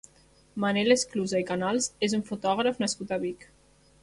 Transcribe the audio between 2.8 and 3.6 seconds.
nascut a Vic.